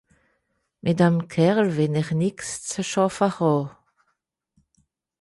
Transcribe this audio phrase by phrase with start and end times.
[0.83, 3.63] Mìt dem Kerl wìll ìch nìx ze schàffe hàn.